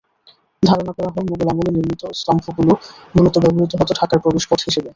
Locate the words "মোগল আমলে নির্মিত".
1.29-2.01